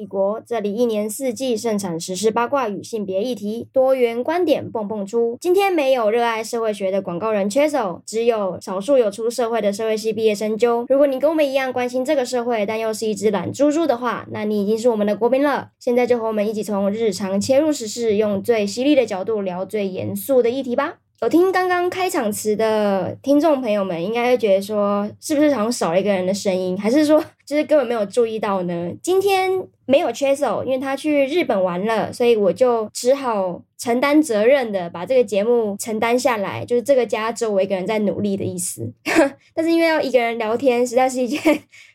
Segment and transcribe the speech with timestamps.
[0.00, 5.36] 异国，这里一年四季盛产时事八卦与性别议题，多元观点蹦蹦出。
[5.38, 10.86] 今天没有热爱社会学的广告人缺手，只有少数有出社会的社会系毕业生揪。
[10.88, 15.72] 如果你跟我们一样关心这个社会，但又是一只懒猪猪的话，那你已经是我们的国宾了。
[15.78, 20.96] 现在就和我们一起从日常切入时事，用最犀利的角度聊最严肃的议题吧。
[21.22, 28.90] 有听刚刚开场词的听众朋友们，应该会觉得说，是不是好像少了一个人的声音，还是说，就是根本没有注意到呢？
[29.02, 29.50] 今天
[29.84, 38.90] 没有缺手，因为他去日本玩了，所以我就只好承担责任的把这个节目承担下来，就是这个家只有我一个人在努力的意思。
[39.52, 41.38] 但是因为要一个人聊天，实在是一件。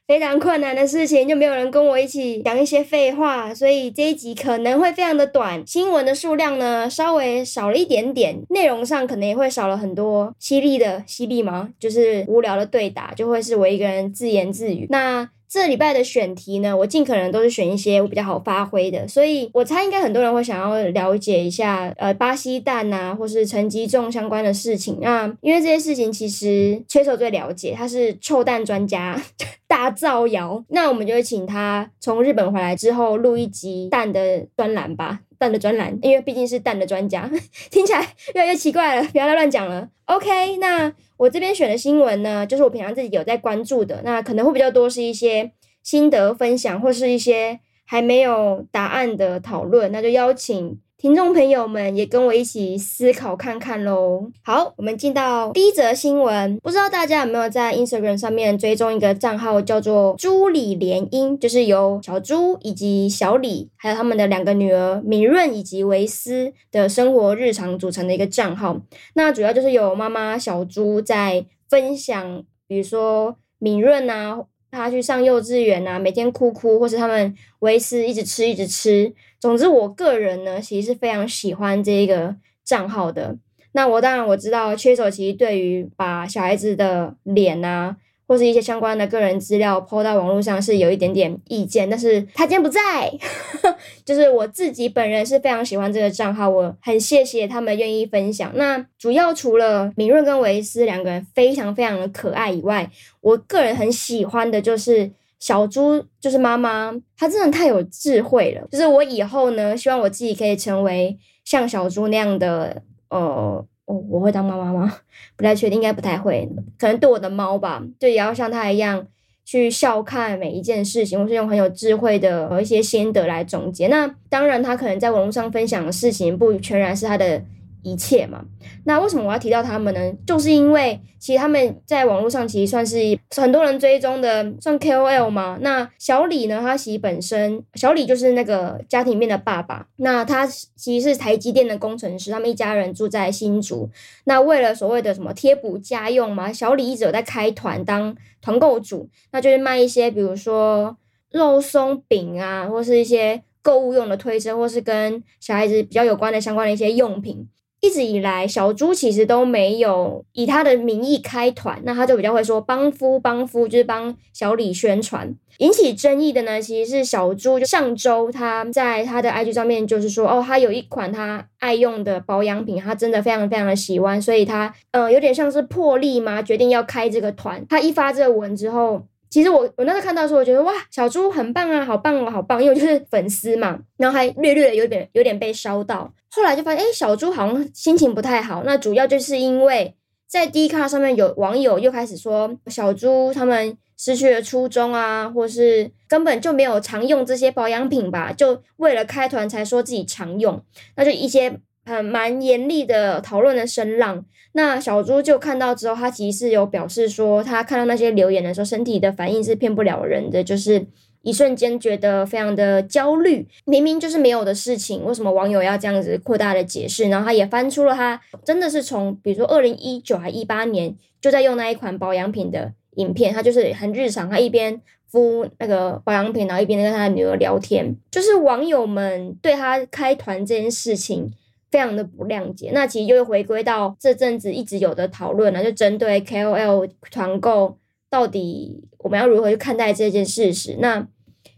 [0.07, 11.69] 非常困难的事情，就没有人跟我一起讲一些废话，所以这一集可能会非常的短，新闻的数量呢稍微少了一点点，内容上可能也会少了很多犀利的犀利吗？
[11.79, 14.87] 就是无聊的对打，就会是我一个人自言自语。
[14.89, 15.29] 那。
[15.47, 24.97] 这礼拜的选题呢，我尽可能都是选一些我比较好发挥的，所以我猜应该很多人会想要了解一下，呃，巴西蛋啊，或是成吉仲相关的事情。
[25.01, 29.21] 那因为这些事情其实缺手最了解，他是臭蛋专家，
[29.67, 30.63] 大造谣。
[30.69, 35.19] 那我们就会请他从日本回来之后录一集蛋的专栏吧。
[35.45, 37.29] 蛋的专栏，因为毕竟是蛋的专家，
[37.69, 38.01] 听起来
[38.33, 39.87] 越来越奇怪了，不要再乱讲了。
[40.05, 45.51] OK，那我这边选的新闻呢，就是我平常自己有在关注的，那可能会比较多是一些
[45.83, 50.79] 心得分享，或是一些还没有答案的讨论，那就邀请。
[51.05, 54.27] 听众朋友们也跟我一起思考看看喽。
[54.43, 56.57] 好，我们进到第一则新闻。
[56.63, 68.81] 不知道大家有没有在 Instagram 上面追踪一个账号，叫做“朱李联姻”，就是由小朱以及小李，还有他们的两个女儿敏润以及维斯的生活日常组成的一个账号。
[69.13, 74.39] 那主要就是有妈妈小朱在分享，比如说敏润啊，
[74.75, 79.13] 他去上幼稚园啊，每天哭哭，或是他们维斯一直吃一直吃。
[79.39, 83.37] 总之，我个人呢，其实是非常喜欢这一个账号的。
[83.71, 87.95] 那我当然我知道，缺手其实对于把小孩子的脸啊，
[88.27, 91.89] 或是一些相关的个人资料 po 到网络上是有一点点意见。
[91.89, 93.11] 但是他今天不在，
[94.05, 98.51] 就是我自己本人是非常喜欢这个账号，我很谢谢他们愿意分享。
[98.55, 102.89] 那主要除了敏润跟维斯两个人非常非常的可爱以外，
[103.21, 105.11] 我个人很喜欢的就是。
[105.37, 108.67] 小猪就是妈妈，她真的太有智慧了。
[108.71, 114.97] 就是我以后呢，希望我自己可以成为像小猪那样的，呃，哦我会当妈妈吗？
[115.35, 116.49] 不太确定，应该不太会。
[116.77, 119.05] 可能对我的猫吧，就也要像它一样
[119.43, 123.87] 去笑看每一件事情，我是用很有智慧的和一些心得来总结。
[123.87, 127.43] 那当然，它可能在网络上分享的事情，不全然是它的。
[127.85, 128.43] 一切嘛，
[128.85, 130.11] 那为什么我要提到他们呢？
[130.25, 132.97] 就是因为其实他们在网络上其实算是
[133.35, 135.59] 很多人追踪的，算 KOL 嘛。
[135.61, 143.87] 那小李呢，他其实本身小李就是那个家庭面的爸爸，那他其实是台积电的工程师，他们一家人住在新竹。
[144.23, 150.97] 那为了所谓的什么贴补家用嘛，小李一直有在开团当团购主，那就是卖一些比如说
[151.29, 157.47] 肉松饼啊，或是一些购物用的推车，或是跟小孩子比较有关的相关的一些用品。
[157.85, 165.35] 一直以来，小朱其实都没有以他的名义开团，那他就比较会说帮夫帮夫，就是帮小李宣传。
[165.59, 177.63] 引起争议的呢，其实是小朱就上周他在他的 IG 上面就是说，哦，他有一款他爱用的保养品，他真的非常非常的喜欢，所以他呃有点像是破例嘛，决定要开这个团。
[177.69, 179.03] 他一发这个文之后。
[179.35, 182.63] 其实我我那时候看到的时候，我觉得哇，小猪很棒啊，好棒哦，好棒！
[182.63, 186.09] 因为我就是粉丝嘛，然后还略略有点有点被烧到。
[186.29, 188.63] 后来就发现，哎，小猪好像心情不太好。
[188.65, 189.93] 那主要就是因为
[190.25, 200.61] 在 Dcard 上面有网友又开始说，小猪他们失去了初衷啊，或是根本就没有常用这些保养品吧，就为了开团才说自己常用，
[200.95, 201.59] 那就一些。
[201.85, 210.87] 很蛮严厉的讨论的声浪，那小猪就看到之后，他其实是有表示说，他看到那些留言的时候，身体的反应是骗不了人的，就是
[211.21, 213.47] 一瞬间觉得非常的焦虑。
[213.65, 217.07] 明明就是没有的事情，为什么网友要这样子扩大的解释？
[217.09, 224.81] 然后他也翻出了他真的是从比如说二零一九还一八年就在用那一款保养品的影片，他就是很日常，他一边
[225.11, 231.31] 敷那个保养品，然后一边跟他的女儿聊天，就是网友们对他开团这件事情。
[231.75, 237.77] 非常的不谅解，那其实就会回归到这阵子一直有的讨论了，就针对 KOL 团购
[238.09, 240.77] 到底我们要如何去看待这件事实？
[240.79, 241.05] 那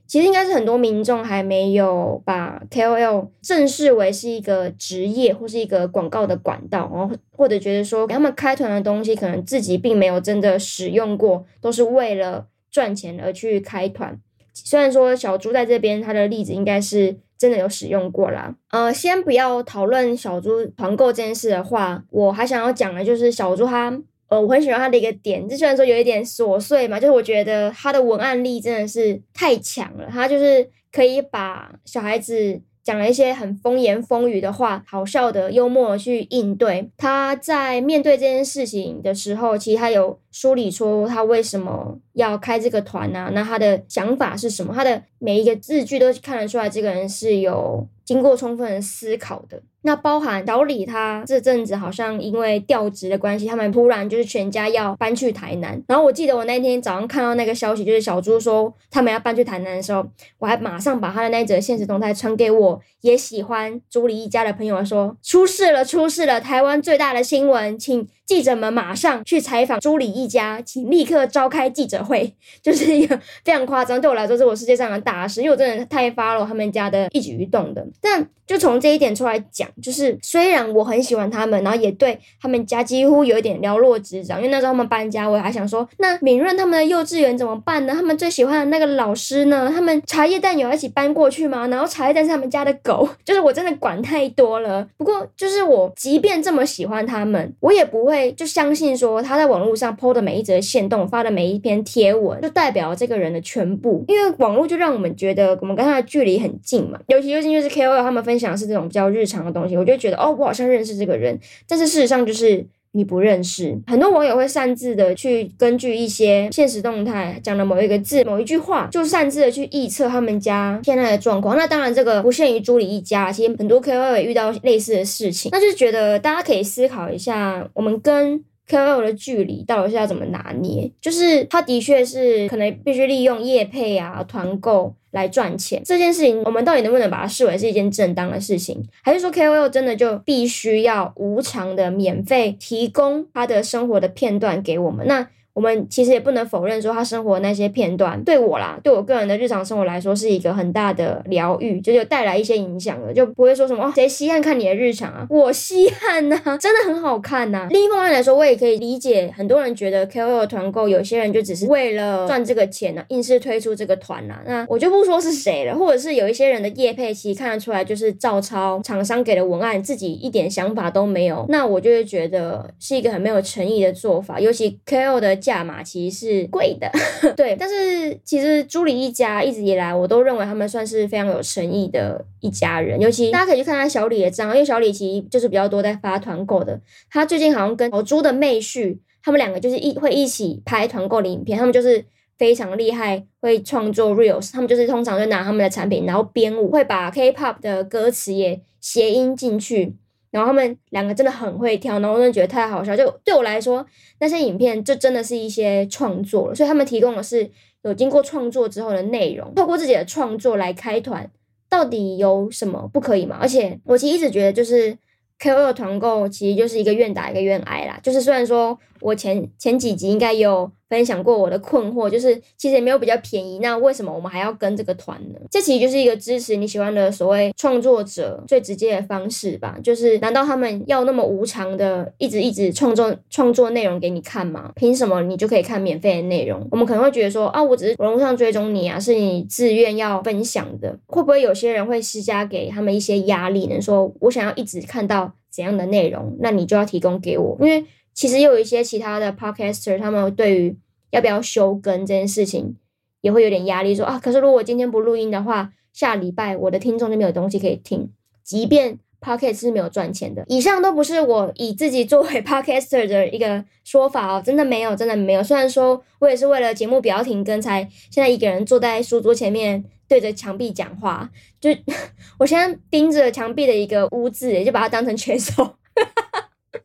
[0.07, 14.19] 其实应该是很多民众还没有把 KOL 正视为是一个职业或是一个广告的管道，然后或者觉得说给他们开团的东西可能自己并没有真的使用过，都是为了赚钱而去开团。
[14.51, 18.55] 虽然说小猪在这边他的例子应该是真的有使用过啦。
[18.71, 23.95] 呃，先不要讨论小猪团购这件事的话，我还想要讲的就是小猪他，
[24.29, 32.61] 呃，我很喜欢他的一个点，就虽然说有一点琐碎嘛，就是我觉得他的文案力真的是太强了，他就是可以把小孩子。
[32.87, 36.89] 讲了一些很风言风语的话，好笑的、幽默的去应对。
[36.95, 44.73] 他在面对这件事情的时候，其实他有梳理出他为什么要开这个团啊，那他的想法是什么？
[44.73, 49.61] 他的每一个字句都看得出来，这个人是有经过充分思考的。
[49.83, 55.81] 那包含小李，他这阵子好像因为调职的关系，他们突然就是全家要搬去台南。
[55.87, 60.05] 然后我记得我那天早上看到那个消息，就是小猪说他们要搬去台南的时候，
[60.39, 66.41] 我还马上把他的那则现实动态传给我也喜欢朱莉一家的朋友说，出事了，出事了！
[66.41, 73.99] 台湾最大的新闻，请记者们马上去采访朱莉一家，请立刻召开记者会， 就是一个非常夸张。
[73.99, 77.87] 对我来说，是我世界上的大事，因为我真的太 follow 他们家的一举一动的。
[78.01, 79.67] 但就从这一点出来讲。
[79.81, 87.93] 就是虽然我很喜欢他们，然后也对他们家几乎有一点了若指掌，因为那时候他们搬家，我还想说，那敏润他们的幼稚园怎么办呢？
[87.93, 89.71] 他们最喜欢的那个老师呢？
[89.73, 91.67] 他们茶叶蛋有一起搬过去吗？
[91.67, 94.85] 然后茶叶蛋是他们家的狗， 就是我真的管太多了。
[94.97, 104.03] 不过就是我即便这么喜欢他们，我也不会就相信说他在网络上 po 的每一则线动，发的每一篇贴文，就代表这个人的全部。
[104.07, 109.77] 因为网络就让我们觉得我们跟他的距离很近嘛，尤其尤其就是 KOL 他们分享是这种比较日常的东西。
[109.77, 112.65] 我就觉得哦，我好像认识这个人，但是事实上就是
[112.97, 113.79] 你不认识。
[113.85, 121.55] 很多网友会擅自的去根据一些现实动态讲的某一个字、某一句话，就擅自的去臆测他们家现在的状况。
[121.55, 125.49] 那当然，这个不限于朱莉一家，其实很多 KOL 也遇到类似的事情。
[125.51, 130.91] 那就是觉得大家可以思考一下，我们跟 KOL 的距离到底是要怎么拿捏？
[130.99, 138.83] 就是他的确是可能必须利用业配啊、团购来赚钱这件事情，我们到底能不能把它视为是一件正当的事情？
[139.01, 145.07] 还是说 KOL 真的就必须要无偿的免费提供他的生活的片段给我们？
[145.07, 145.27] 那？
[145.57, 155.25] 我们其实也不能否认说他生活那些片段对我啦，对我个人的日常生活来说是一个很大的疗愈，就有带来一些影响了，就不会说什么哦，谁稀罕看你的日常啊？
[155.31, 157.67] 我稀罕呐， 真的很好看呐。
[157.71, 164.39] 另一方面来说，我也可以理解很多人觉得 KOL 团购，有些人就只是为了赚这个钱呢，硬是推出这个团呐。
[164.45, 175.35] 那我就不说是谁了，或者是有一些人的业配，其实看得出来就是照抄厂商给的文案，自己一点想法都没有，那我就会觉得是一个很没有诚意的做法，尤其 KOL 的。
[175.47, 176.91] 价码其实是贵的，
[177.37, 182.99] 对，但是其实朱里一家一直以来，我都认为他们算是非常有诚意的一家人。
[182.99, 186.77] 尤其大家可以去看看小李的账，因为小李其实就是比较多在发团购的。
[187.09, 192.03] 他最近好像跟小猪的妹婿，他们两个就是一会一起拍团购的影片，他们就是
[192.37, 194.51] 非常厉害，会创作 reels。
[194.51, 199.95] 他们就是通常就拿他们的产品，然后编舞，会把 K-pop 的歌词也谐音进去。
[200.31, 202.95] 然后他们两个真的很会跳，然后我真的觉得太好笑。
[202.95, 203.85] 就对我来说，
[204.19, 207.49] 那些影片就真的是一些创作了，所以他们提供的是
[207.83, 209.53] 有经过创作之后的内容。
[209.55, 211.29] 透过自己的创作来开团，
[211.69, 213.37] 到底有什么不可以嘛？
[213.39, 214.97] 而且我其实一直觉得，就是
[215.39, 217.99] KOL 团购其实就是一个愿打一个愿挨啦。
[218.03, 220.71] 就是虽然说我前前几集应该有。
[220.89, 225.39] 分享过我的困惑，就是其实也没有比较便宜，那为什么我们还要跟这个团呢？
[225.51, 229.77] 这其实就是一个支持你喜欢的所谓创作者最直接的方式吧。
[229.83, 234.71] 就是难道他们要那么无偿的一直一直创作创作内容给你看吗？
[234.77, 236.65] 凭什么你就可以看免费的内容？
[236.71, 240.97] 我们可能会觉得说啊，我只是网络上追踪你啊，是你自愿要分享的。
[241.07, 243.81] 会不会有些人会施加给他们一些压力呢？
[243.81, 247.83] 说我想要一直看到怎样的内容，那你就要提供给我，因为。
[248.17, 250.75] 其实也有一些其他的 podcaster，他们对于
[251.11, 252.75] 要不要休更这件事情
[253.21, 258.09] 也会有点压力，说啊，可是如果我今天不录音的话，下礼拜我的听众就没有东西可以听。
[258.43, 265.43] 即便 podcast 是没有赚钱的，以上都不是我以自己作为 podcaster 的一个说法哦，真的没有，真的没有。
[265.43, 271.29] 虽然说我也是为了节目不要停更，才现在一个人坐在书桌前面对着墙壁讲话，
[271.61, 271.69] 就
[272.39, 275.75] 我现在盯着墙壁的一个污渍，也就把它当成拳手。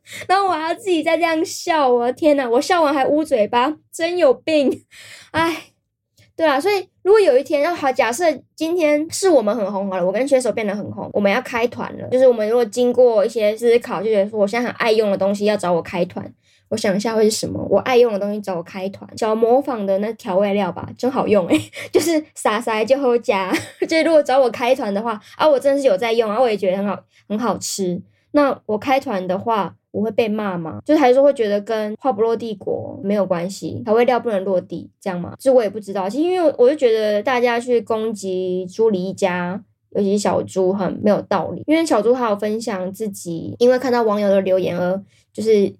[0.27, 4.83] 然后我还要自己在这样笑，我的天呐，我笑完还捂嘴巴，真有病！
[5.31, 5.63] 哎，
[6.35, 16.33] 对啊，所以如果有一天，要好，假设今天是我们很红好了，我跟选手变得很红，我们要开团了，就是我们如果经过一些思考，就觉得说我现在很爱用的东西要找我开团，
[16.69, 17.63] 我想一下会是什么？
[17.69, 23.53] 我爱用的东西找我开团，小模仿的那调味料吧，真好用诶、 就是撒撒就后加，
[23.87, 28.01] 就是如果找我开团的话，啊，我真的是有在用啊，我也觉得很好，很好吃。
[28.35, 30.81] 那我开团的话，我会被骂吗？
[30.83, 35.35] 就是还是会觉得跟话不落帝国没有关系，还会料不能落地这样吗？
[35.39, 36.09] 这我也不知道。
[36.09, 41.61] 其实因为我就觉得大家去攻击朱莉一家，尤其是小猪，很没有道理。
[41.67, 44.99] 因为小猪还有分享自己，因为看到网友的留言而
[45.31, 45.71] 就是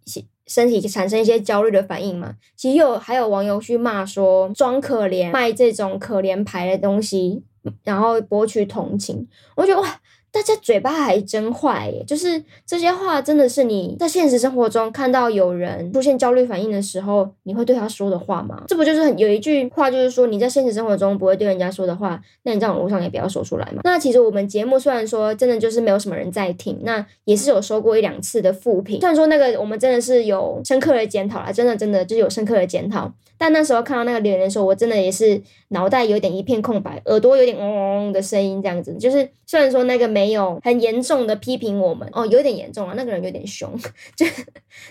[0.46, 2.36] 身体产生一些焦虑的反应嘛。
[2.56, 7.42] 其实有还有网友去骂说装可怜，卖这种可怜牌的东西，
[7.84, 9.28] 然后博取同情。
[9.56, 10.00] 我觉得哇。
[10.34, 18.64] 大家嘴巴还真坏耶，就是这些话真的是你在现实生活中看到有人出现焦虑反应的时候，你会对他说的话吗？
[18.68, 23.82] 这不就是很有一句话，就是说你在现实生活中不会对人家说的话，那你在网络上也不要说出来嘛。
[23.84, 29.00] 那其实我们节目虽然说真的就是没有什么人在听，那也是有收过一两次的负评。
[29.02, 33.14] 虽然说那个我们真的是有深刻的检讨啦，真的真的就是有深刻的检讨。
[33.38, 38.96] 但那时候看到那个留言的时候，我真的也是脑袋有点一片空白，耳朵有点嗡嗡嗡的声音，这样子。
[38.98, 43.70] 就是虽然说那个没没有很严重的批评我们哦，有点严重啊，那个人有点凶，
[44.16, 44.26] 就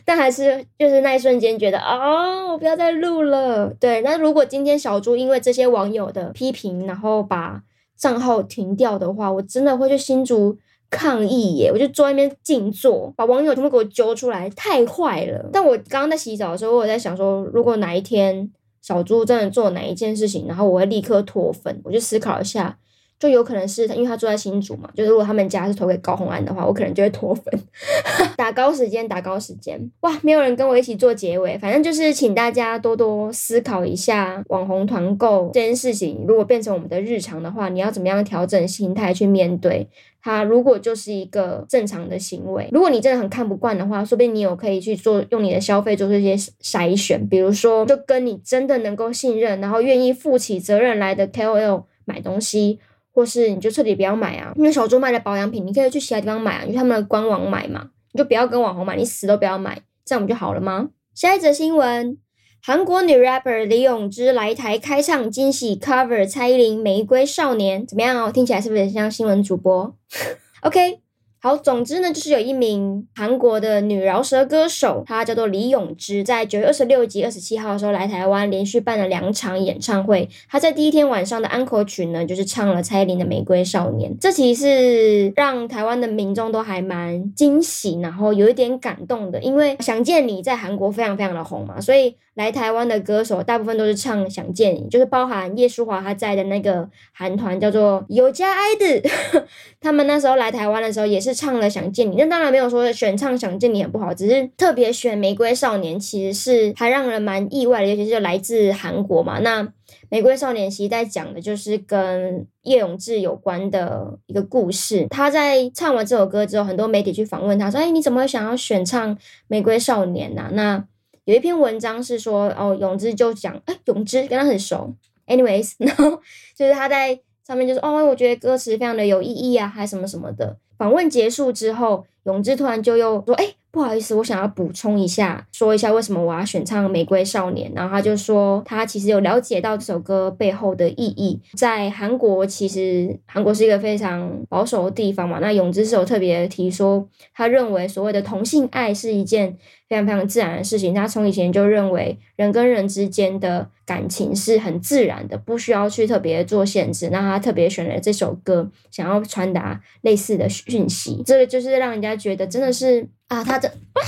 [0.04, 3.72] 但还是就是那一瞬间觉得、哦，我不要再录了。
[3.80, 7.62] 对，那如果今天小猪因为这些网友的批评，然后把
[7.96, 10.58] 账号停掉的话，我真的会去新竹
[10.90, 11.70] 抗议耶！
[11.72, 15.48] 我就坐在那边静坐，把网友全部给我揪出来，太坏了。
[15.50, 18.50] 但我刚刚在洗澡的时候，我在想说，如果哪一天
[18.82, 22.76] 小猪真的做哪一件事情，然后我会立刻脱粉，我就思考一下。
[23.22, 24.90] 就有可能是他，因为他住在新竹嘛。
[24.96, 27.44] 就是如果他们家是投给高虹安的话，我可能就会脱粉。
[28.36, 29.80] 打高时间，打高时间。
[30.00, 31.56] 哇，没有人跟我一起做结尾。
[31.58, 36.24] 反正就是请大家多多思考一下网红团购这件事情。
[36.26, 39.88] 如果变成我们的日常的话，你要怎么样调整心态去面对
[40.20, 40.42] 它？
[40.42, 47.24] 如果就是一个正常的行为，如果你真的很看不惯的话，说不定你有可以去做用你的消费做出一些筛选。
[47.28, 52.80] 比如说，就跟你真的能够信任，然后愿意负起责任来的 KOL 买东西。
[53.12, 60.88] 或是你就彻底不要买啊，因为小猪卖的保养品，你可以去其他地方买啊，你去他们的官网买嘛，你就不要跟网红买，你死都不要买，这样不就好了吗？
[61.14, 62.16] 下一则新闻，
[62.62, 68.32] 韩国女 rapper 李咏芝来台开唱惊喜 cover 蔡依林《玫瑰少年》，怎么样哦？
[68.32, 69.94] 听起来是不是很像新闻主播？
[70.62, 71.01] OK。
[71.44, 80.28] 好，总之呢，就是有一名韩国的女饶舌歌手，她叫做李咏芝，在九月二十六及二十七号的时候来台湾，连续办了两场演唱会。
[80.48, 92.14] 她在第一天晚上的安可曲呢，就是唱了蔡依林的《玫瑰少年》，这其实是让台湾的民众都还蛮惊喜，然后有一点感动的，因为《想见你》在韩国非常非常的红嘛，所以。
[92.34, 99.10] 来台湾的歌手大部分都是唱《想见你》，就是包含叶舒华他在的那个韩团叫做有家爱的，
[99.80, 109.38] 他们那时候来台湾的时候也是唱了《想见你》，那当然没有说选唱《想见你》很不好，只是特别选《玫瑰少年》，其实是还让人蛮意外的，尤其是来自韩国嘛。
[109.40, 109.62] 那
[110.08, 115.06] 《玫瑰少年》其实在讲的就是跟叶永志有关的一个故事。
[115.10, 119.14] 他在唱完这首歌之后，很多媒体去访问他说：“哎，你怎么会想要选唱
[119.48, 120.82] 《玫瑰少年》呢？”那
[121.24, 124.94] 有一篇文章是说，哦，咏芝就讲，哎，咏芝跟他很熟
[125.26, 126.20] ，anyways， 然后
[126.54, 130.56] 就是他在上面就是，哦，我觉得歌词非常的有意义啊，还什么什么的。
[130.76, 133.54] 访问结束之后，咏芝突然就又说，哎。
[133.72, 137.72] 不好意思，我想要补充一下，说一下为什么我要选唱《玫瑰少年》。
[137.74, 141.40] 然后他就说，他其实有了解到这首歌背后的意义。
[141.56, 145.38] 在韩国，其实韩国是一个非常保守的地方嘛。
[145.38, 149.56] 那咏芝是有特别提说，他认为所谓的同性爱是一件
[149.92, 150.94] 非常非常自然的事情。
[150.94, 157.10] 他从以前就认为人跟人之间的感情是很自然的，不需要去特别做限制。
[157.10, 161.22] 那他特别选了这首歌，想要传达类似的讯息。
[161.26, 163.06] 这个就是让人家觉得真的是。
[163.28, 164.02] 啊，他这哇，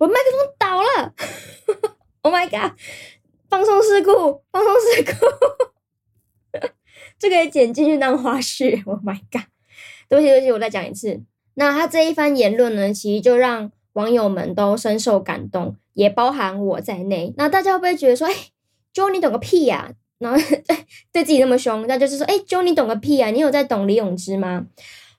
[0.00, 1.14] 我麦克风倒了，
[2.22, 2.72] Oh my god！
[3.48, 6.58] 放松事故，放松事故，
[7.16, 9.44] 这个也剪进去当花絮，Oh my god！
[10.08, 11.22] 对不起，对不起，我再讲一次。
[11.54, 17.34] 那他这一番言论呢，其实就让网友们都深受感动，也包含我在内。
[17.36, 18.34] 那大家会不会觉得说，哎
[18.94, 19.90] ，Jo 你懂个屁呀？
[20.18, 20.76] 然后对
[21.10, 23.30] 对自己那么凶，那就是说，哎，Jo 你懂个屁呀？
[23.30, 24.66] 你有在懂李永芝吗？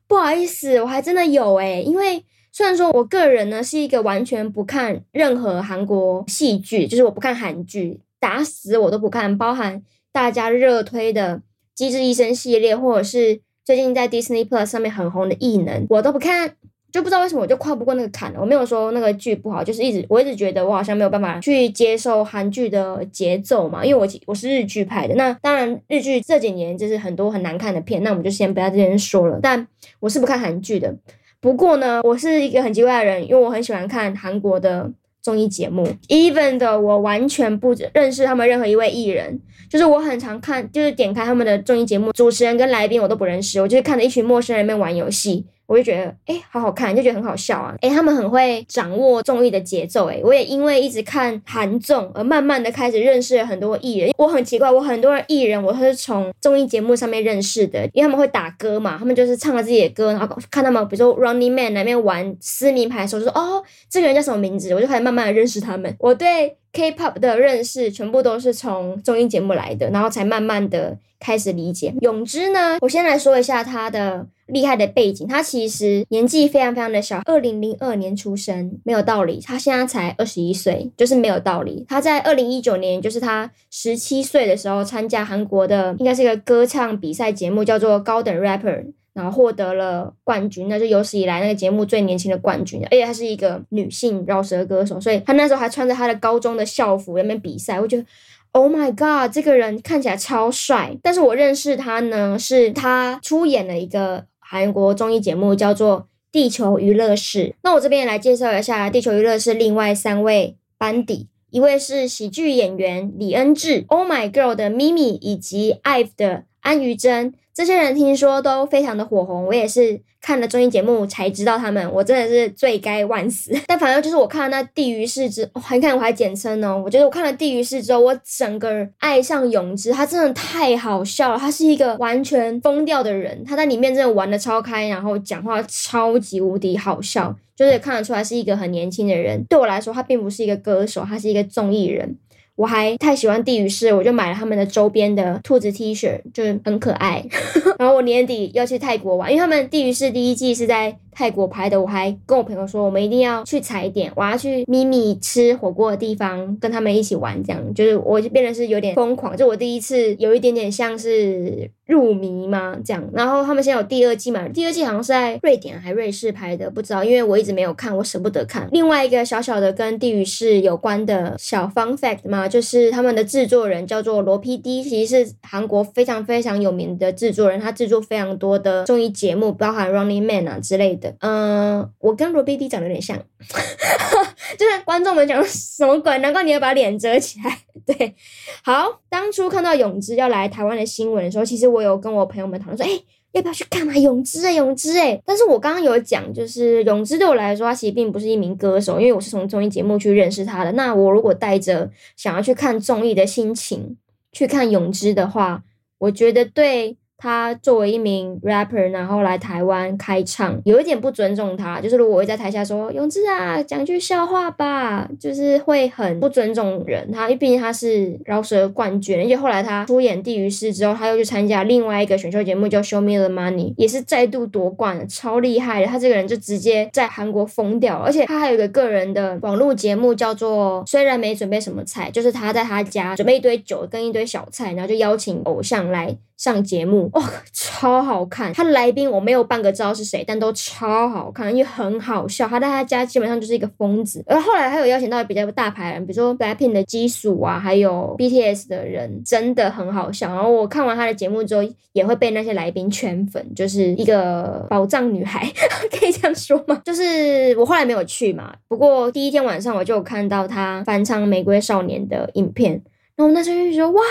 [0.08, 2.24] 不好意思，我还真的有诶，因为。
[2.58, 11.40] 虽然说我个人呢是一个完全不看任何韩国戏剧，就是我不看韩剧，打死我都不看，包含大家热推的
[11.76, 16.56] 《机智医生》系列，或者是最近在 Disney Plus 上面很红的《异能》，我都不看，
[16.96, 18.40] 就不知道为什么我就跨不过那个坎了。
[18.40, 25.14] 我没有说那个剧不好，就是一直我一直觉得我好像没有办法去接受韩剧的节奏嘛，因为我我是日剧派的。
[25.16, 29.38] 那当然日剧这几年就是很多很难看的片，那我们就先不要这边说了。
[29.42, 29.68] 但
[30.00, 30.96] 我是不看韩剧的。
[31.42, 34.90] 不过呢，我是一个很奇怪的人，因为我很喜欢看韩国的
[35.22, 39.38] 综艺节目，even 的我完全不认识他们任何一位艺人，
[39.70, 47.76] 就是我很常看，就是点开他们的综艺节目，主持人跟来宾我都不认识，我就是看着一群陌生人在玩游戏，我就觉得哎，好好看，就觉得很好笑啊。
[47.82, 50.10] 哎，他们很会掌握综艺的节奏。
[50.10, 54.12] 哎，我也因为一直看韩综而慢慢的开始认识了很多艺人。
[54.18, 65.96] 我很奇怪，我很多人艺人我都是从综艺节目上面认识的，因为他们会打歌嘛，他们就是唱了自己的歌，然后看他们比如说 Running Man 那边玩撕名牌的时候，就说哦，这个人叫什么名字，我就开始慢慢的认识他们。
[66.00, 71.94] 我对 K-pop 的认识全部都是从综艺节目来的，然后才慢慢的开始理解。
[72.02, 74.28] 泳之呢，我先来说一下他的。
[74.48, 79.42] 厉害的背景，他其实年纪非常非常的小，二零零二年出生，没有道理。
[79.44, 81.84] 他现在才二十一岁，就是没有道理。
[81.88, 88.84] 他在二零一九年，就是他十七岁的时候，参加韩国的应该是一个歌唱比赛节目，叫做《高等 Rapper》，
[89.16, 92.84] 然后获得了冠军，那就有史以来那个节目最年轻的冠军。
[92.86, 97.82] 而且她是一个女性饶舌歌手，所以她那时候还穿着她的高中的校服在那边比赛。
[97.82, 98.06] 我觉得
[98.52, 100.96] ，Oh my God，这个人看起来超帅。
[101.02, 104.28] 但是我认识他呢，是他出演了一个。
[104.56, 106.00] 韩国综艺节目叫做
[106.32, 117.34] 《地球娱乐室》，那我这边来介绍一下《地球娱乐室》另外三位班底，一位是喜剧演员李恩智，《Oh My Girl》的 Mimi，，以及 IVE 的安宥真。
[117.56, 123.54] 这些人听说都非常的火红，我也是看了综艺节目才知道他们，我真的是罪该万死。
[123.66, 139.42] 但反正就是我看了那地狱式之，哦，还看我还简称哦，我觉得我看了地狱式之后，我整个人爱上泳知，他真的太好笑了，他是一个完全疯掉的人，他在里面真的玩得超开，然后讲话超级无敌好笑，就是看得出来是一个很年轻的人。
[139.48, 142.18] 对我来说，他并不是一个歌手，他是一个综艺人。
[142.56, 147.26] 我还太喜欢地狱式，我就买了他们的周边的兔子 T 恤，就是很可爱。
[147.78, 163.04] 然后我年底要去泰国玩，因为他们地狱式第一季是在泰国拍的，我还跟我朋友说，我们一定要去踩点，我要去咪咪吃火锅的地方，跟他们一起玩，这样就是我就变得是有点疯狂，就我第一次有一点点像是入迷嘛，这样。
[163.14, 168.68] 然后他们现在有第二季嘛，第二季好像是在瑞典还瑞士拍的，不知道，因为我一直没有看，我舍不得看。
[168.72, 172.46] 另外一个小小的跟地狱室有关的小 fun fact 嘛。
[172.48, 181.05] 就是他们的制作人叫做罗 PD，其实是韩国非常非常有名的制作人，他制作非常多的综艺节目，包含 Running Man 啊之类的。
[181.20, 183.18] 嗯、我跟罗 PD 长得有点像，
[184.58, 186.18] 就是观众们讲什么鬼？
[186.20, 187.58] 难怪你要把脸遮起来。
[187.86, 188.16] 对，
[188.64, 193.00] 好，当初看到泳姿要来台湾的新闻的时候，其实我有跟我朋友们讨论说，哎、
[193.34, 193.94] 要不要去看嘛？
[193.94, 195.22] 泳知啊，泳姿哎。
[195.26, 200.72] 但是我刚刚有讲，就是泳姿对我来说，他其实并不是一名歌手，因为我是从综艺节目去认识他的。
[200.72, 203.98] 那我如果带着想要去看综艺的心情
[204.32, 205.64] 去看泳姿的话，
[206.00, 206.98] 我觉得对。
[207.18, 211.80] 他作为一名 rapper，然后来台湾开唱，有一点不尊重他。
[211.80, 217.10] 就是如果我会在台下说“永志啊，讲句笑话吧”，就是会很不尊重人。
[217.12, 225.88] 他因为毕竟他是饶舌冠军，而且后来他出演《地狱师》之后，他又去参加另外一个选秀节目叫《Show Me the Money》，也是再度夺冠，超厉害的。
[225.88, 236.18] 他这个人就直接在韩国疯掉，而且他还有一个个人的网络节目叫做“虽然没准备什么菜”，就是他在他家准备一堆酒跟一堆小菜，然后就邀请偶像来。
[236.38, 238.52] 上节目哇、哦，超好看！
[238.54, 242.48] 他来宾我没有半个知道是谁，但都超好看，因为很好笑。
[242.48, 244.24] 他在他家基本上就是一个疯子。
[244.28, 250.34] 而后来他有邀请到比较大牌人，比如说 BLACKPINK 的基础啊，还有 BTS 的人，真的很好笑。
[250.34, 251.62] 然后我看完他的节目之后，
[251.94, 255.50] 也会被那些来宾圈粉，就是一个宝藏女孩，
[255.98, 256.82] 可以这样说吗？
[256.84, 262.82] 就是我后来没有去嘛，不过第一天晚上我就有看到他翻唱《玫瑰少年》的影片，
[263.16, 264.02] 然后那时候就说哇。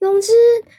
[0.00, 0.32] 泳知，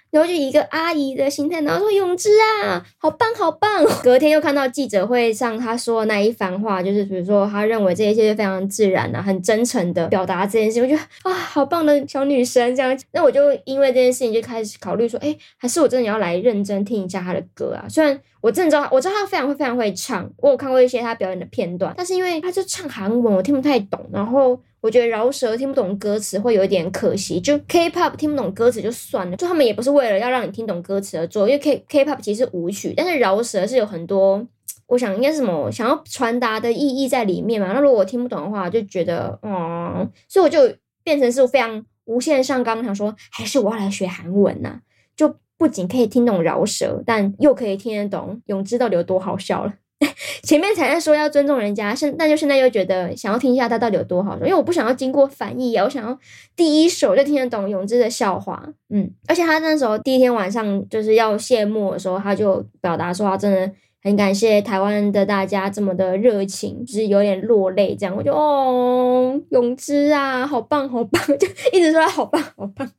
[0.10, 2.30] 然后就一个阿姨的心态，然后说泳知
[2.64, 3.86] 啊，好棒好棒。
[4.04, 10.82] 隔天又看到记者会上他说的那一番话，就是比如说他认为这一切非常自然啊，很真诚的表达这件事。
[10.82, 13.00] 我觉得啊，好棒的小女生这样。
[13.12, 17.86] 那我就因为这件事情就开始考虑说，哎，还是我真的要来认真听一下他的歌啊。
[17.88, 24.60] 虽然我真的知道，我知道他非常会非常会唱，我有看过一些他表演的片段，但是因为他就唱韩文，我听不太懂，然后。
[24.82, 34.44] 我觉得饶舌听不懂歌词会有一点可惜，就 K-pop 听不懂歌词就算了，就他们也不是为了要让你听懂歌词而做，因为 K K-pop 其实是舞曲，但是饶舌是有很多，
[34.88, 37.72] 我想应该是什么想要传达的意义在里面嘛。
[37.72, 44.80] 那如果我听不懂的话，就觉得嗯，所以我就变成是非常无限上纲，想说还是我要来学韩文呐、
[45.16, 49.74] 就不仅可以听懂饶舌，但又可以听得懂泳知到底有多好笑了。
[50.44, 56.18] 前面才在说要尊重人家，现但就现在又觉得想要听一下他到底有多好，因为我不想要经过翻译啊，我想要
[56.56, 58.68] 第一首就听得懂泳知的笑话。
[58.90, 63.72] 嗯，而且他那时候第一天晚上就是要谢幕的时候，他就表达说他真的
[64.04, 68.16] 很感谢台湾的大家这么的热情，就是有点落泪这样。
[68.16, 72.90] 我就哦，泳知啊，好棒好棒， 就一直说他好棒好棒。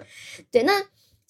[0.53, 0.73] 对，那。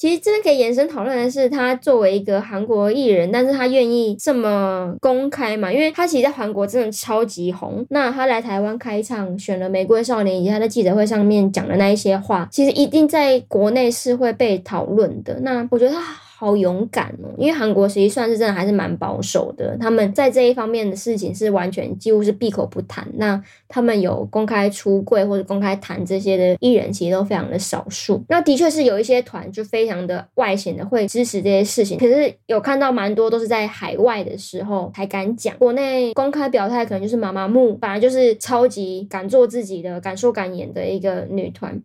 [0.03, 5.73] 其实真的可以延伸讨论的是，他作为一个韩国艺人，但是他愿意这么公开嘛？
[5.73, 7.87] 因为他其实在韩国真的超级红。
[7.89, 15.39] 那他来台湾开唱，选了《玫瑰少年》，以及他在记者会上面讲的那一些话，其实一定在国内是会被讨论的。
[15.43, 16.01] 那我觉得他。
[16.43, 17.31] 好勇敢哦！
[17.39, 23.07] 因为韩国实际算是真的还是蛮保守的，他们在这一方面的事情是完全几乎是闭口不谈。
[23.15, 28.25] 那他们有公开出柜或者公开谈这些的艺人，其实都非常的少数。
[28.29, 41.81] 那的确是有一些团就非常的外显的会支持这些事情，可是有看到蛮多都是在海外的时候才敢讲，国内公开表态可能就是妈妈木，反而就是超级敢做自己的、敢说敢言的一个女团。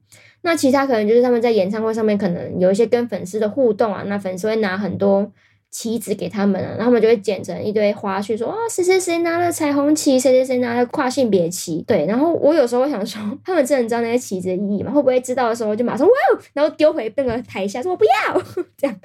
[0.48, 5.30] 那其他可能就是他们在演唱会上面可能有一些跟粉丝的互动啊，那粉丝会拿很多
[5.69, 12.06] 旗子给他们，然后他们就会剪成一堆花絮，说啊谁谁谁拿了彩虹旗，谁谁谁拿了跨性别旗，对。
[12.06, 14.91] 然后我有时候会想说，他们真的知道那些旗子的意义吗？
[14.91, 16.13] 会不会知道的时候就马上哇，
[16.53, 18.41] 然后丢回那个台下说我不要
[18.77, 18.95] 这样？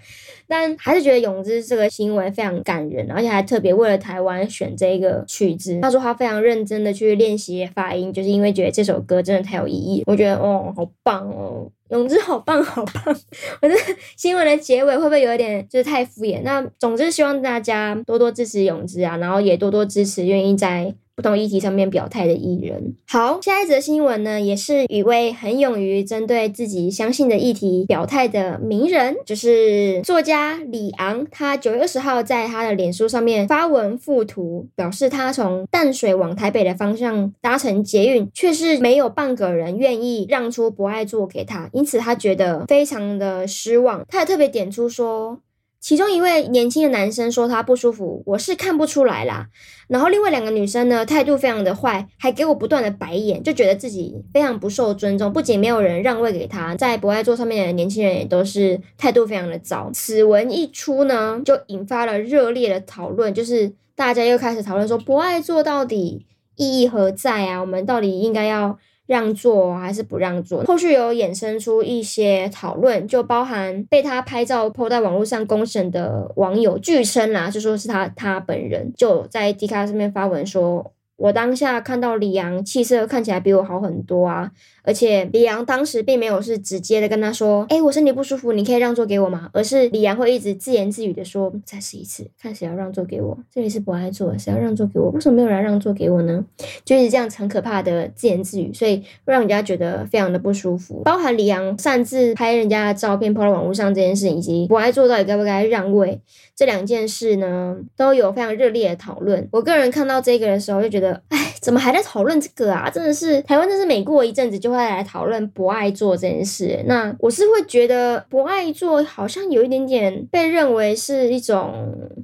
[0.47, 5.79] 但还是觉得泳知这个行为非常感人，而且还特别为了台湾选这一个曲子。
[5.83, 10.03] 他说他非常认真的去练习发音，就是因为觉得这首歌真的太有意义。
[10.07, 11.71] 我觉得哦，好棒哦。
[11.93, 13.17] 泳知好棒好棒，
[13.61, 13.75] 我这
[14.17, 16.41] 新闻的结尾会不会有一点就是太敷衍？
[16.43, 20.95] 那总之希望大家多多支持泳姿啊，然后也多多支持愿意在。
[21.15, 22.95] 不同议题上面表态的艺人。
[23.07, 31.27] 好，下一则新闻呢，也是一位很勇于针对自己相信的议题表态的名人，就是作家李昂。
[31.31, 44.05] 他九月二十号在他的脸书上面发文附图，表示他从淡水往台北的方向搭乘捷运，却是没有半个人愿意让出博爱座给他，因此他觉得非常的失望。
[44.09, 45.41] 他也特别点出说。
[45.83, 49.49] 其中一位年轻的男生说他不舒服，我是看不出来啦。
[49.89, 55.33] 然后另外两个女生呢，态度非常的坏，还给我不断的白眼，就觉得自己非常不受尊重。
[55.33, 59.91] 不仅没有人让位给他，在博爱座上面的年轻人也都是态度非常的糟。
[59.93, 67.61] 此文一出呢，就引发了热烈的讨论，就是大家又开始讨论说博爱座到底意义何在啊？
[67.61, 68.79] 我们到底应该要？
[69.13, 70.65] 让座还是不让座？
[70.65, 80.93] 后续有衍生出一些讨论，就包含被他拍照 po 在网络上公审的网友，据称啦，就说是他他本人就在 D 卡上面发文说。
[81.17, 84.51] 我当下看到李阳气色看起来比我好很多啊，
[84.83, 89.49] 而且李阳当时并没有是直接的跟他说，哎，我身体不舒服，你可以让座给我吗？
[89.53, 93.39] 而是李阳会一直自言自语的说，再试一次，看谁要让座给我。
[93.53, 95.11] 这里是博爱座，谁要让座给我？
[95.11, 96.45] 为什么没有人让座给我呢？
[96.85, 101.03] 就是这样很可怕的自言自语，所以会让人家觉得非常的不舒服。
[101.05, 106.21] 包含李阳擅自拍人家的照片抛到网络上这件事，以及博爱座到底该不该让位
[106.57, 109.49] 这两件事呢，都有非常热烈的讨论。
[109.53, 111.23] 我个人看到这个的时候就觉得。
[111.29, 112.91] 哎，怎么还在讨论这个啊？
[112.91, 116.83] 真的是台湾，真是每过一阵子就会来讨论博爱座这件事。
[116.87, 121.73] 那我是会觉得博爱座好像有一点点被认为是一种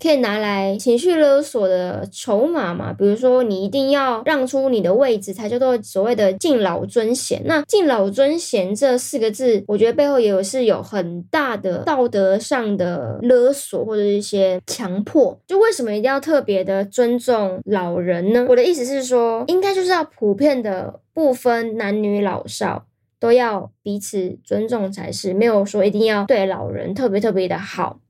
[0.00, 2.92] 可以拿来情绪勒索的筹码嘛。
[2.92, 7.40] 比如说，你一定要让出你的位置，才叫做所谓的敬老尊贤。
[7.44, 15.38] 那敬老尊贤这四个字，我觉得背后也有是有很大的道德上的勒索或者一些强迫。
[15.46, 18.44] 就为什么一定要特别的尊重老人呢？
[18.48, 18.88] 我的意思。
[18.88, 22.86] 是说，应该就是要普遍的，不分男女老少，
[23.20, 28.00] 都要彼此尊重才是，没有说一定要对老人特别特别的好。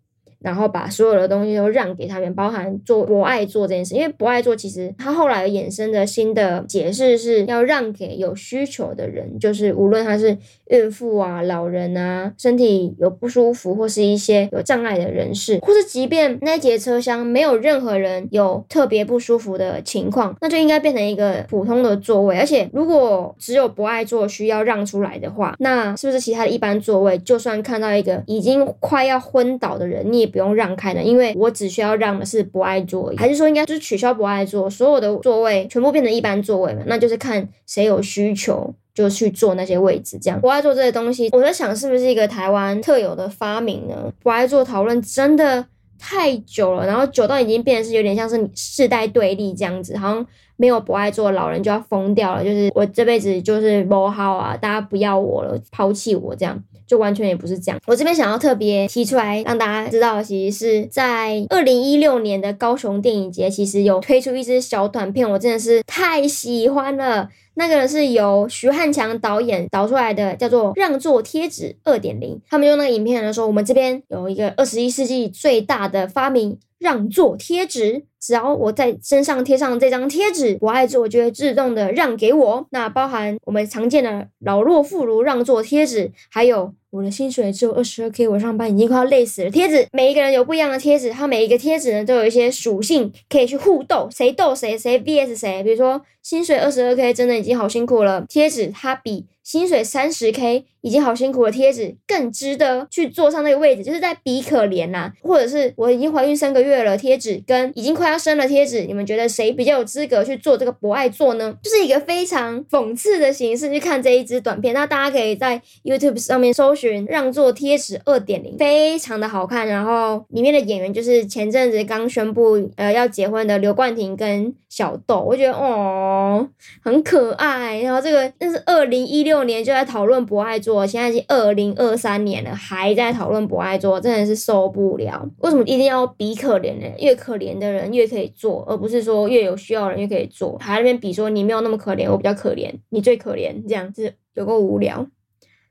[0.41, 22.39] 然后把所有的东西都让给他们，包含做不爱做这件事，因为不爱做其实他后来衍生的新的解释是要让给有需求的人，就是无论他是孕妇啊、老人啊、身体有不舒服或是一些有障碍的人士，或是即便那节车厢没有任何人有特别不舒服的情况，那就应该变成一个普通的座位。
[22.39, 36.83] 而且如果只有博爱座需要让出来的话，那是不是其他的一般座位，就算看到一个已经快要昏倒的人，你也不用让开的，因为我只需要让的是博爱座，还是说应该就是取消博爱座，所有的座位全部变成一般座位嘛？
[36.87, 44.13] 那就是看谁有需求就去坐那些位置，这样博爱做这些东西，我在想是不是一个台湾特有的发明呢？
[44.25, 45.65] 博爱做讨论真的
[45.97, 56.61] 太久了，然后久到已经变得是有点像是世代对立这样子，好像没有博爱做，老人就要疯掉了，就是我这辈子就是不好啊，大家不要我了，抛弃我这样。
[56.89, 57.79] 就完全也不是这样。
[57.87, 67.29] 我这边想要特别提出来让大家知道，其实是在二零一六年的高雄电影节，其实有推出一支小短片，我真的是太喜欢了。
[67.59, 72.37] 那个是由徐汉强导演导出来的，叫做《让座贴纸二点零》。
[72.49, 76.59] 他们用那个影片来说，我们这边有一个二十一世纪最大的发明。
[76.79, 82.65] 让座贴纸，只要我在身上贴上这张贴纸，我爱座就会自动的让给我。
[82.71, 89.51] 那包含我们常见的老弱妇孺让座贴纸，还有我的薪水只有二十二 k，我上班已经快要累死了。
[89.51, 95.63] 贴纸每一个人有不一样的贴纸，它每一个贴纸呢都有一些属性可以去互斗，谁斗谁，谁 vs 谁。
[95.63, 99.27] 比如说薪水二十二 k 真的已经好辛苦了，贴纸它比。
[99.49, 111.57] 薪水三十 K 已经好辛苦的贴纸更值得去坐上那个位置，就是在比可怜呐、啊，或者是我已经怀孕三个月了，贴纸跟已经快要生了贴纸，你们觉得谁比较有资格去做这个博爱座呢？
[111.63, 114.75] 就是一个非常讽刺的形式去看这一支短片。
[114.75, 119.67] 那大家可以在 YouTube 上面搜寻“让座贴纸二点零”，非常的好看。
[119.67, 126.49] 然后里面的演员就是前阵子刚宣布呃要结婚的刘冠廷跟小豆，我觉得哦
[126.83, 127.81] 很可爱。
[127.81, 129.39] 然后这个那是二零一六。
[129.49, 135.27] 年就在讨论博爱座，现在已经二零二三年了，还在讨论博爱座，真的是受不了。
[135.39, 136.87] 为什么一定要比可怜呢？
[136.99, 145.07] 越可怜的人越可以做，而不是说越有需要的人越可以做，还在那边比说你没有那么可怜，我比较可怜，你最可怜，这样子有够无聊。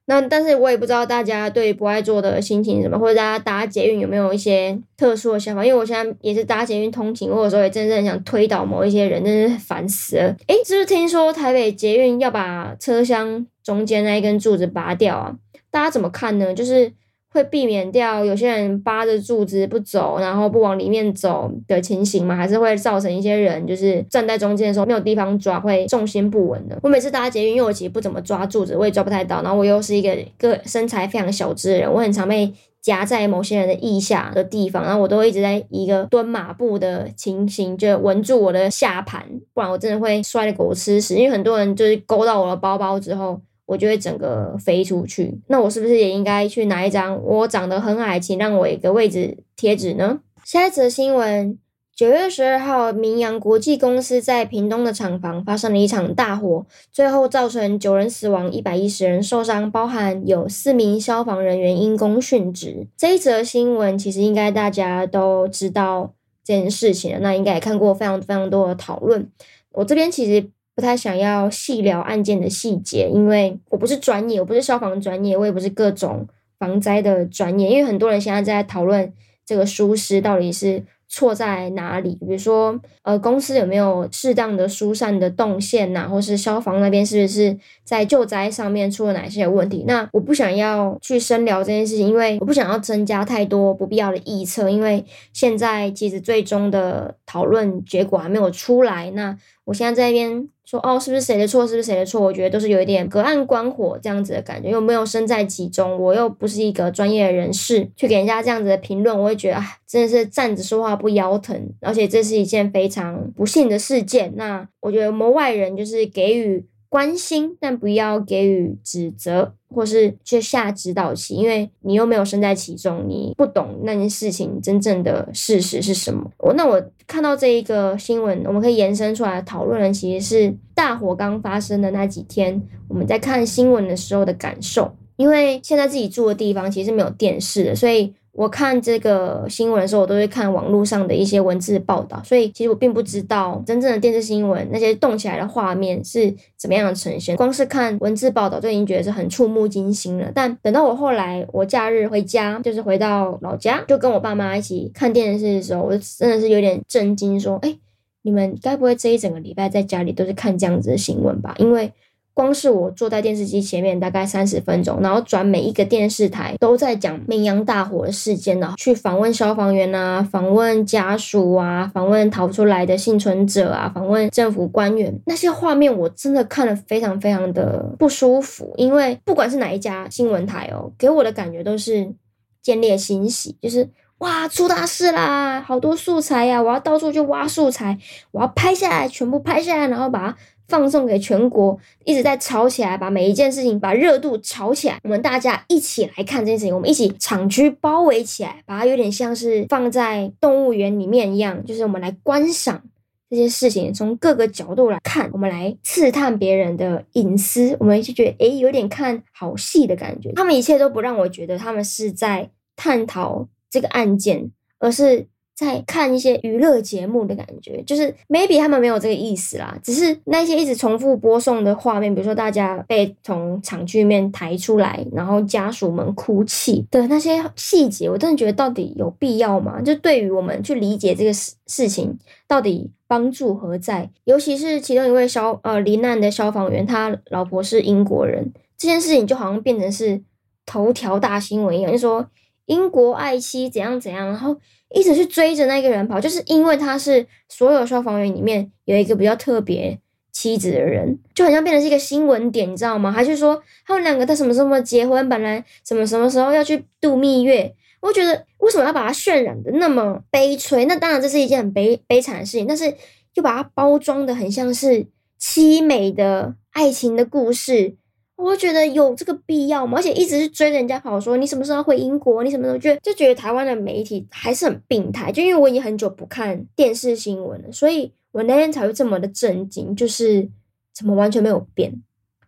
[0.07, 5.63] 那但是我也不知道大家对不爱坐的心情怎么，或者大家搭捷运有没有一些特殊的想法？
[5.65, 10.35] 因为我现在也是搭捷运通勤，我有时候也真正想推倒某一些人，真是烦死了。
[10.47, 15.35] 诶，是不是听说台北捷运要把车厢中间那一根柱子拔掉啊？
[15.69, 16.53] 大家怎么看呢？
[16.53, 16.91] 就是。
[17.38, 22.36] 会避免掉有些人扒着柱子不走，然后不往里面走的情形吗？
[22.36, 26.78] 还是会造成一些人就是站在中间的时候没有地方抓，会重心不稳的。
[26.82, 29.43] 我每次搭捷运，因为我其实不怎么抓柱子，我也抓不太到。
[29.43, 39.23] 然后我又是一个个身材非常小只的人，我很常被夹在某些人的腋下的地方，然后我都一直在一个蹲马步的情形，就稳住我的下盘，
[39.54, 41.15] 不然我真的会摔得狗吃屎。
[41.15, 43.39] 因为很多人就是勾到我的包包之后。
[43.67, 50.21] 我就会整个飞出去，那我是不是也应该去拿一张我长得很矮，请让我一个位置贴纸呢？
[50.45, 51.60] 下一则新闻：
[51.93, 62.88] 九月十二号，明扬国际公司在屏东的厂房发生了一场大火，最后造成九人死亡，一百一十人受伤，包含有四名消防人员因公殉职。
[62.95, 69.30] 这一则新闻其实应该大家都知道这件事情了，那应该也看过非常非常多的讨论。
[69.73, 70.49] 我这边其实。
[70.77, 76.27] 不太想要细聊案件的细节，因为我不是专业，我不是消防专业，我也不是各种
[76.59, 77.67] 防灾的专业。
[77.67, 79.11] 因为很多人现在在讨论
[79.43, 89.83] 这个疏失到底是错在哪里，比如说呃，公司有没有适当的疏散的动线呐、或是消防那边是不是在救灾上面出了哪些问题？
[89.87, 99.09] 那我不想要去深聊这件事情，因为我不想要增加太多不必要的臆测，因为现在其实最终的讨论结果还没有出来。
[99.09, 99.35] 那
[99.67, 100.49] 我现在在一边。
[100.69, 101.65] 说哦，是不是谁的错？
[101.65, 102.19] 是不是谁的错？
[102.19, 114.34] 我觉得都是有一点隔岸观火这样子的感觉，又没有身在其中，我又不是一个专业的人士去给人家这样子的评论，我会觉得，真的是站着说话不腰疼，而且这是一件非常不幸的事件。
[114.36, 116.65] 那我觉得我们外人就是给予。
[116.89, 126.32] 关心，但不要给予指责，或是去下指导棋，因为你又没有身在其中，你不懂那件事情真正的事实是什么。
[126.38, 134.95] 我那我看到这一个新闻，我们可以延伸出来讨论的，其实是大火刚发生的那几天，我们在看新闻的时候的感受。
[135.15, 138.13] 因为现在自己住的地方其实是没有电视的，所以。
[138.38, 147.36] 我看这个新闻的时候，我都会看网络上的一些文字报道，所以其实我并不知道真正的电视新闻那些动起来的画面是怎么样的呈现。
[147.36, 150.32] 光是看文字报道就已经觉得是很触目惊心了。
[150.36, 157.76] 但等到我后来我假日回家，就是回到老家，就跟我爸妈一起看电视的时候，我真的是有点震惊，说：“哎，
[158.21, 161.91] 你们该不会这一整个礼拜在家里都是看这样子的新闻吧？”因为
[162.38, 182.13] 光是我坐在电视机前面大概三十分钟，然后转每一个电视台都在讲明扬大火的事件呢，去访问消防员啊，访问家属啊，访问逃出来的幸存者啊，访问政府官员，那些画面我真的看了非常非常的不舒服，因为不管是哪一家新闻台哦，给我的感觉都是
[182.62, 187.97] 见猎心喜，就是哇出大事啦，好多素材呀，我要到处去挖素材，
[188.30, 190.38] 我要拍下来，全部拍下来，然后把它。
[190.67, 194.99] 放送给全国，一直在吵起来，把每一件事情把热度炒起来。
[195.03, 202.84] 我们大家一起来看这件事情，我们一起厂区包围起来，把它有点像是放在动物园里面一样，就是我们来观赏
[203.30, 210.34] 这些事情，从各个角度来看，我们来刺探别人的隐私，我们就觉得诶，有点看好戏的感觉。
[210.34, 215.27] 他们一切都不让我觉得他们是在探讨这个案件，而是。
[215.57, 229.81] 在看一些娱乐节目的感觉，就是 maybe 他们没有这个意思啦，只是那些一直重复播送的画面，比如说大家被从厂区里面抬出来，然后家属们哭泣的那些细节，我真的觉得到底有必要吗？
[229.81, 232.15] 就对于我们去理解这个事事情，
[232.47, 234.11] 到底帮助何在？
[234.25, 240.21] 尤其是其中一位消呃罹难的消防员，他老婆是英国人，这件事情就好像变成是。
[240.69, 242.27] 头条大新闻一样，就说
[242.65, 244.53] 英国爱妻怎样怎样，然后
[244.93, 250.00] 一直去追着那个人跑，就是因为他是所有消防员里面有一个比较特别
[250.32, 253.12] 妻子的人，就好像变成是一个新闻点，你知道吗？
[253.12, 257.73] 还是说他们两个在什么什么结婚，本来什么什么时候要去度蜜月？
[258.00, 260.86] 我觉得为什么要把它渲染的那么悲催？
[260.86, 262.93] 那当然这是一件很悲悲惨的事情，但是
[263.34, 265.08] 又把它包装的很像是
[265.41, 267.95] 凄美的爱情的故事。
[268.38, 269.97] 我觉得有这个必要吗？
[269.97, 272.43] 而且一直是追着人家跑，说你什么时候回英国？
[272.43, 275.32] 你什么时候觉就觉得台湾的媒体还是很病态。
[275.32, 280.47] 就因为我已经很久不看电视新闻了，所以我那天才会这么的震惊，就是
[280.93, 282.02] 怎么完全没有变？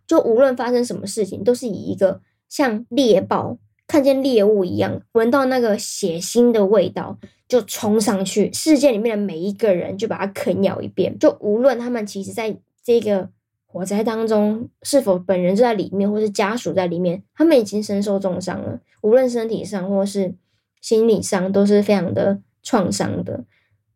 [0.06, 11.18] 就无论发生什么事情，都是以一个像猎豹看见猎物一样，闻到那个血腥的味道就冲上去，世界里面的每一个人就把它啃咬一遍。
[11.18, 13.28] 就无论他们其实在这个。
[13.72, 20.34] 火灾当中是否本人就在里面，或是家属在里面，他们已经身受重伤了，无论身体上或是
[20.80, 23.44] 心理上都是非常的创伤的。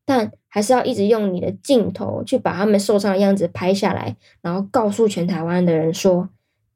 [0.04, 6.28] 但还是要一直用你的镜头去把他们受伤的样子拍下来，然后告诉全台湾的人说：“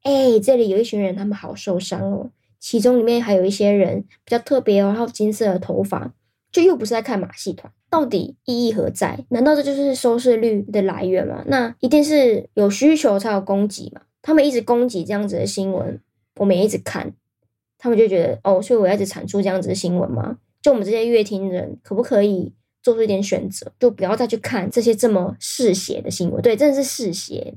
[0.03, 2.31] 哎、这里有一群人，他们好受伤哦。
[2.59, 6.11] 其中里面还有一些人比较特别哦，还有金色的头发，
[6.51, 9.25] 就又不是在看马戏团。”到底意义何在？
[9.29, 11.43] 难道这就是收视率的来源吗？
[11.47, 14.01] 那一定是有需求才有供给嘛。
[14.21, 15.99] 他们一直供给这样子的新闻，
[16.35, 17.13] 我们也一直看，
[17.77, 20.37] 他们就觉得哦，所以我要一直产出这样子的新闻吗？
[20.61, 26.41] 就我们这些乐听人，可不可以做出一点选择，就不要再去看这些这么嗜血的新闻？
[26.41, 27.55] 对，真的是嗜血。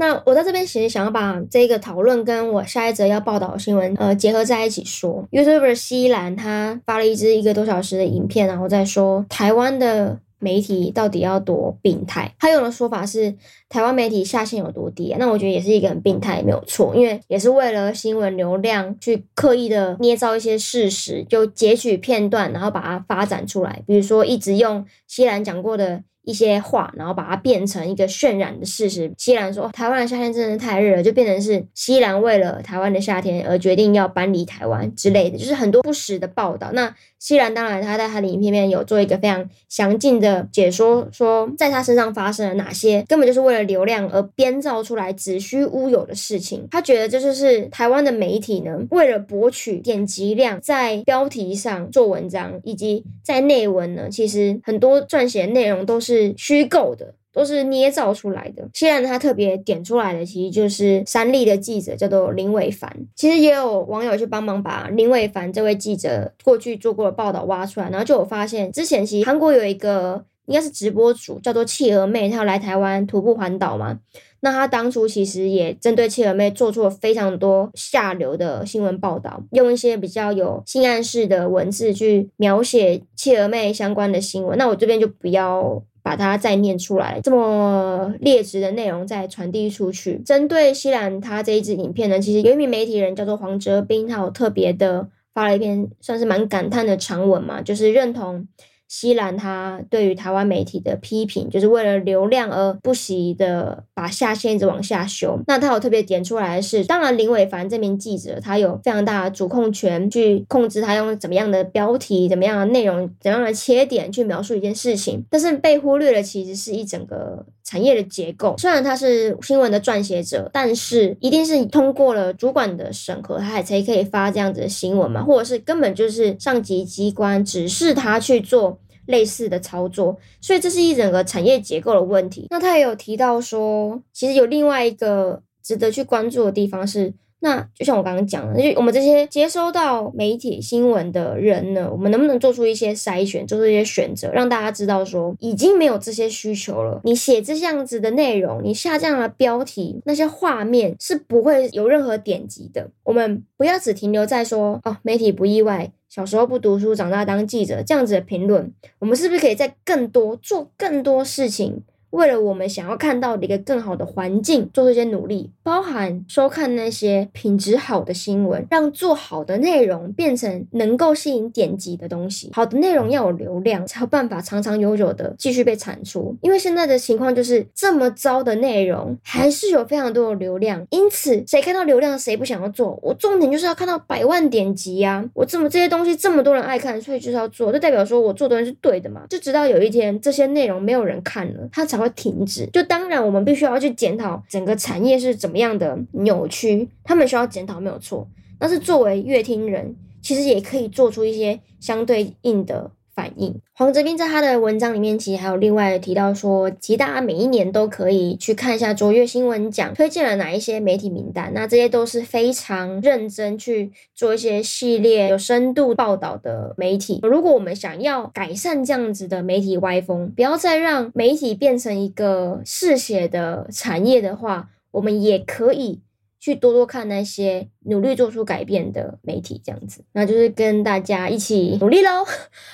[0.00, 5.28] 那我在这边其实想要把这个讨论跟我下一则要报道的新闻呃结合在一起说。
[5.30, 12.34] YouTuber 西兰他发了一支一个多小时的影片，然后再说台湾的媒体到底要多病态。
[12.38, 13.34] 他用的说法是
[13.68, 15.14] 台湾媒体下限有多低？
[15.18, 23.82] 那我觉得也是一个很病态，没有错，因为也是为了新闻流量去刻意的捏造一些事实，就截取片段，然后把它发展出来。
[23.86, 26.02] 比如说一直用西兰讲过的。
[26.22, 29.12] 一些话，然后把它变成一个渲染的事实。
[29.16, 36.70] 西兰说，台湾的夏天真的太热了，就变成是西兰为了台湾的夏天而决定要搬离台湾之类的，就是很多不实的报道。
[36.72, 46.66] 那西兰当然他在他的影片里面有做一个非常详尽的解说，说在他身上发生了哪些根本就是为了流量而编造出来子虚乌有的事情。
[46.72, 56.00] 他觉得这就是台湾的媒体呢，为了博取点击量，在标题上做文章，以及在内文呢，其实很多撰写内容都。
[56.00, 58.68] 是虚构的，都是捏造出来的。
[58.74, 62.94] 现在他特别点出来的，其实就是三立的记者叫做林伟凡。
[63.14, 74.00] 其实也有网友去帮忙把林伟凡这位记者过去做过的报道挖出来，然后就有发现，之前其实韩国有一个应该是直播主叫做企鹅妹，她要来台湾徒步环岛嘛。
[74.42, 84.56] 那他当初其实也针对企鹅妹做出了非常多下流的新闻报道，用一些比较有性暗示的文字去描写企鹅妹相关的新闻。
[84.56, 85.82] 那我这边就不要。
[86.02, 90.18] 把它再念出来，这么劣质的内容再传递出去。
[90.24, 98.46] 针对西兰他这一支影片呢，其实有一名媒体人叫做黄哲斌，他有特别的发了一篇算是蛮感叹的长文嘛，就是认同。
[98.92, 105.38] 西兰他对于台湾媒体的批评，就是为了流量而不惜的把下限一直往下修。
[105.46, 115.24] 那他有特别点出来的是，当然林伟凡这名记者他有非常大的主控权去控制他用怎么样的标题、怎么样的内容、怎样的切点去描述一件事情。
[115.30, 118.56] 但是被忽略的其实是一整个产业的结构。
[118.58, 128.80] 虽然他是新闻的撰写者，但是一定是通过了主管的审核，他才可以发这样子的新闻嘛，或者是根本就是上级机关指示他去做。
[129.06, 132.46] 类似的操作，所以这是一整个产业结构的问题。
[132.48, 147.00] 那他也有提到说，其实有另外一个值得去关注的地方是，那就像我刚刚讲的，就我们这些接收到媒体新闻的人呢，我们能不能做出一些筛选，做出一些选择，让大家知道说，已经没有这些需求了。
[147.04, 152.90] 你写这样子的内容，你下这样的标题，那些画面是不会有任何点击的。
[153.04, 155.90] 我们不要只停留在说，哦，媒体不意外。
[156.10, 161.80] 小时候不读书，长大当记者，这样子的评论，我们是不是可以在更多做更多事情？
[162.10, 172.50] 为了我们想要看到的一个更好的环境，做出一些努力，包含收看那些品质好的新闻，让做好的内容变成能够吸引点击的东西。
[172.52, 176.36] 好的内容要有流量，才有办法长长久久的继续被产出。
[176.42, 180.84] 因为现在的情况就是这么糟的内容，还是有非常多的流量。
[180.90, 182.98] 因此，谁看到流量，谁不想要做？
[183.02, 185.24] 我重点就是要看到百万点击呀！
[185.32, 189.22] 我这么这些东西这么多人爱看，所以就是要做，就代表说我做的人是对的嘛？
[189.30, 191.99] 就直到有一天这些内容没有人看了，他才。
[192.00, 198.26] 会停止，就当然我们必须要去检讨整个产业是怎么样的扭曲，他们需要检讨没有错，
[198.58, 202.90] 但是作为乐听人，其实也可以做出一些相对应的。
[203.20, 203.60] 反应。
[203.74, 217.20] 黄哲斌在他的文章里面，其实还有另外提到说，其实大家每一年都可以去看一下卓越新闻奖推荐了哪一些媒体名单，那这些都是非常认真去做一些系列有深度报道的媒体。
[217.22, 226.00] 如果我们想要改善这样子的媒体歪风，不要再让媒体变成一个嗜血的产业的话，我们也可以。
[226.40, 232.24] 去多多看那些努力做出改变的媒体，这样子，那就是跟大家一起努力喽。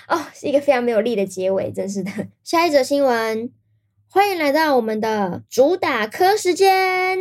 [0.08, 2.10] 哦，是一个非常没有力的结尾，真是的。
[2.44, 3.50] 下一则新闻，
[4.08, 7.18] 欢迎来到我们的主打科时间。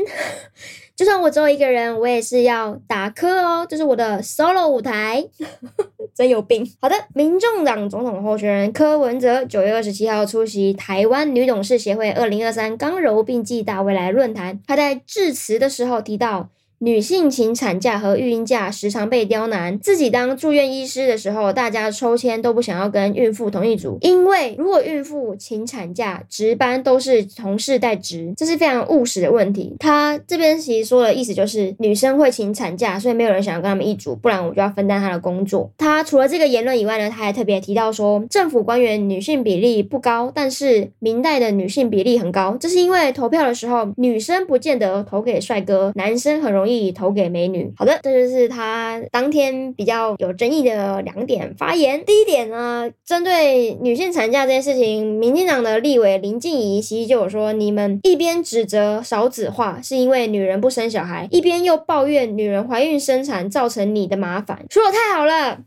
[0.96, 5.26] 就算我只有一个人，我也是要打磕哦，这是我的 solo 舞台。
[6.16, 6.66] 真有病。
[6.80, 16.48] 好的，民众党总统候选人柯文哲九月二十七号出席台湾女董事协会二零二三刚柔并济大未来论坛，他在致辞的时候提到。
[16.86, 19.80] 女性请产假和育婴假时常被刁难。
[19.80, 29.76] 自己当住院医师的时候，大家抽签都不想要跟孕妇同一组，因为如果孕妇请产假，值班都是同事代值，这是非常务实的问题。
[29.80, 35.72] 他这边其实说的意思就是，女生会请产假，所以没有人想要跟他们一组，不然我就要分担她的工作。
[35.80, 46.75] 他除了这个言论以外呢，他还特别提到说，政府官员女性比例不高，但是明代的女性比例很高，这是因为投票的时候，女生不见得投给帅哥，男生很容易。
[46.76, 47.74] 以投给美女。
[47.78, 52.04] 好的，这就是他当天比较有争议的两点发言。
[52.06, 65.60] 第一点呢，针对女性产假这件事情，民进党的立委林静怡其实就有说，你们一边指责少子化是因为女人不生小孩，一边又抱怨女人怀孕生产造成你的麻烦，说得太好了，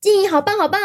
[0.00, 0.80] 静怡好棒好棒。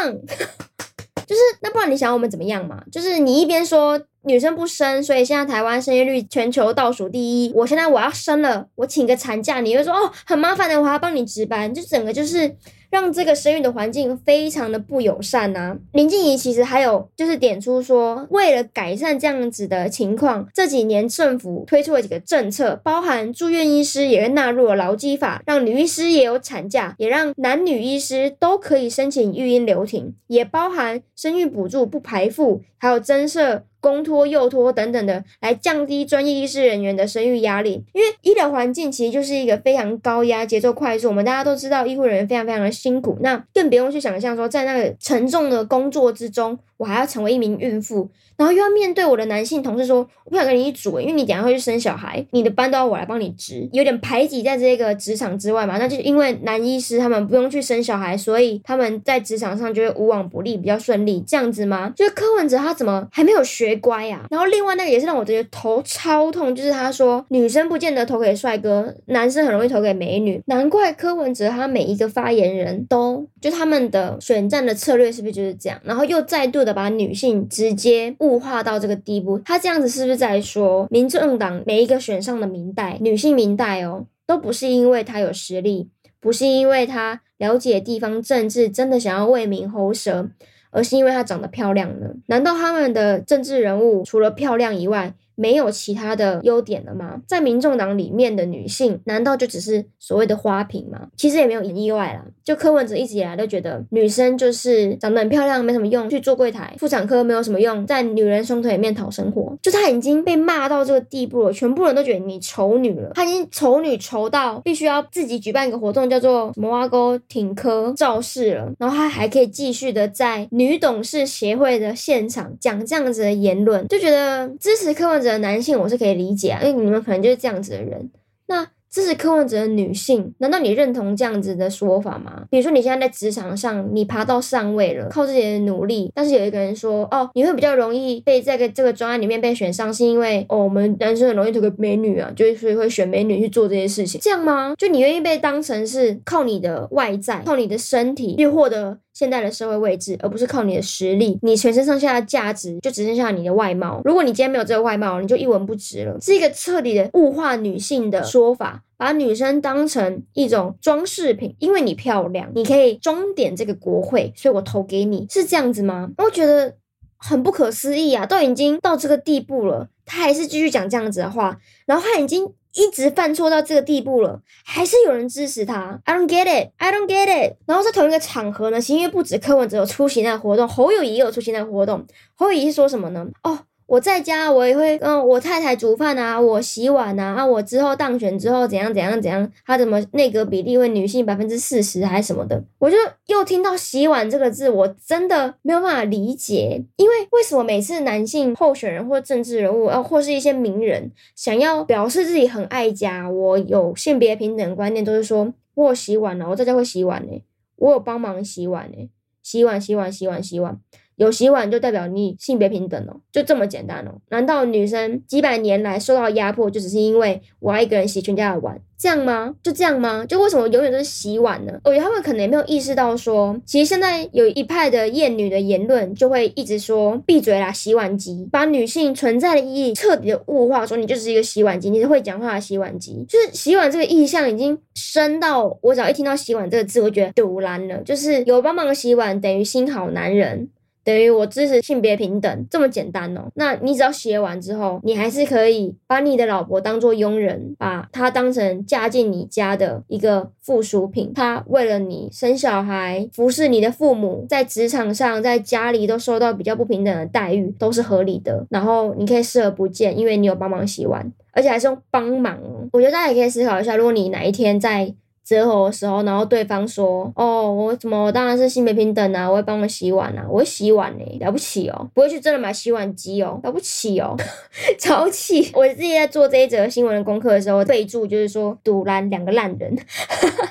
[1.26, 2.82] 就是那不然你想我们怎么样嘛？
[2.90, 4.00] 就是你一边说。
[4.28, 7.52] 女生不生，所以现在台湾生育率全球倒数第一。
[7.54, 12.56] 我现在我要生了，我请个产假，你会说哦，很麻烦的，我还要帮你值班，就整个就是。
[12.96, 15.76] 让这个生育的环境非常的不友善呐、啊。
[15.92, 37.84] 林静怡其实还有就是点出说，为了改善这样子的情况，这几年政府推出了几个政策，包含住院医师也纳入了劳基法，让女医师也有产假，也让男女医师都可以申请育婴留停，也包含生育补助不排付，还有增设公托、幼托等等的，来降低专业医师人员的生育压力。
[37.92, 55.78] 因为医疗环境其实就是一个非常高压、节奏快速，我们大家都知道，医护人员非常非常的辛苦，那更不用去想象说，在那个沉重的工作之中，我还要成为一名孕妇，然后又要面对我的男性同事说，我不想跟你一组，因为你等下会去生小孩，你的班都要我来帮你值，有点排挤在这个职场之外嘛。
[55.78, 61.90] 那就是因为男医师他们不用去生小孩，所以他们在职场上就会无往不利，比较顺利，这样子吗？
[61.96, 64.28] 就是柯文哲他怎么还没有学乖呀、啊？
[64.30, 75.80] 然后另外那个也是让我觉得头超痛，就是他说女生不见得投给帅哥，男生很容易投给美女，难怪柯文哲他每一个发言人都就他们的选战的策略是不是就是这样？
[75.82, 76.65] 然后又再度。
[76.66, 85.88] 的把女性直接物化到这个地步，他这样子是不是在说，民政党每一个选上的明代女性明代哦，都不是因为她有实力，
[86.20, 90.28] 不是因为她了解地方政治，真的想要为民喉舌，
[90.70, 92.08] 而是因为她长得漂亮呢？
[92.26, 97.20] 难道他们的政治人物除了漂亮以外，没有其他的优点了吗？
[97.26, 101.08] 在民众党里面的女性，难道就只是所谓的花瓶吗？
[101.16, 102.24] 其实也没有意外啦。
[102.42, 109.56] 就柯文哲一直以来都觉得女生就是长得很漂亮，没什么用，去做柜台、妇产科没有什么用，在女人双腿里面讨生活。
[109.62, 113.10] 就他已经被骂到这个地步了，全部人都觉得你丑女了。
[113.14, 118.72] 他已经丑女丑到必须要自己举办一个活动，叫做“摩阿沟挺科造势”了。
[118.78, 128.10] 然后他还可以继续的在女董事协会的现场讲这样子的言论，就觉得支持柯文哲的男性我是可以理解啊，因为你们可能就是这样子的人。
[128.46, 132.44] 那支持柯文哲的女性，难道你认同这样子的说法吗？
[132.48, 144.74] 比如说你现在在职场上，你爬到上位了，靠自己的努力，但是有一个人说，哦，你会比较容易被这个这个专案里面被选上，是因为哦，我们男生很容易投给美女啊，就所以会选美女去做这些事情，这样吗？
[144.78, 148.98] 就你愿意被当成是靠你的外在，靠你的身体去获得？
[149.16, 154.02] 现在的社会位置，而不是靠你的实力，你全身上下的价值就只剩下你的外貌。
[154.04, 156.18] 如果你今天没有这个外貌，你就一文不值了。
[156.20, 166.10] 是一个彻底的物化女性的说法，把女生当成一种装饰品，因为你漂亮，你可以装点这个国会，所以我投给你，是这样子吗？
[166.18, 166.74] 我觉得
[167.16, 168.26] 很不可思议啊！
[168.26, 172.52] 都已经到这个地步了，他还是继续讲这样子的话，然后他已经。
[172.76, 177.56] 一直犯错到这个地步了，还是有人支持他？I don't get it, I don't get it。
[177.66, 182.06] 然后在同一个场合呢，其实因为不止柯文哲有出席那个活动，侯友谊也有出席那个活动。
[182.34, 183.26] 侯友谊是说什么呢？
[183.42, 207.40] 哦，我在家我也会跟我太太煮饭啊，我洗碗啊，啊，我之后当选之后怎样怎样怎样，他怎么内阁比例会女性百分之四十还是什么的，我就又听到洗碗这个字，我真的没有办法理解，因为为什么每次男性候选人或政治人物，啊，或是一些名人想要表示自己很爱家，我有性别平等观念，都是说我洗碗了，我在家会洗碗呢，
[207.76, 209.08] 我有帮忙洗碗呢，
[209.44, 210.80] 洗碗洗碗洗碗洗碗。
[211.16, 214.12] 有洗碗就代表你性别平等哦，就这么简单哦。
[214.28, 219.54] 难道女生几百年来受到压迫，就只是因为我要一个人洗全家的碗，这样吗？
[219.62, 220.24] 就这样吗？
[220.28, 221.72] 就为什么永远都是洗碗呢？
[221.84, 240.68] 我觉得他们可能也没有意识到说，其实现在有一派的厌女的言论，就会一直说闭嘴啦，洗碗机，把女性存在的意义彻底的物化，说你就是一个洗碗机，你是会讲话的洗碗机，就是洗碗这个意象已经深到我只要一听到洗碗这个字，我觉得赌烂了，就是有帮忙洗碗等于新好男人。
[241.06, 243.42] 等于我支持性别平等，这么简单哦。
[243.54, 251.32] 那你只要洗完之后，你还是可以把你的老婆当做佣人，把她当成嫁进你家的一个附属品。
[251.32, 258.66] 她为了你生小孩，服侍你的父母，在职场上，在家里都受到比较不平等的待遇，都是合理的。
[258.70, 262.58] 然后你可以视而不见，因为你有帮忙洗碗，而且还是用帮忙。
[262.92, 265.14] 我觉得大家也可以思考一下，如果你哪一天在。
[265.46, 274.36] 择偶的时候，然后对方说：“哦，我怎么我当然是性别平等啊，我会帮我洗碗啊，我会洗碗呢，了不起哦，不会去真的买洗碗机哦，了不起哦，
[274.98, 275.70] 超气！
[275.72, 279.96] 我自己在做这一则新闻的功课的时候，备注就是说，赌烂两个烂人，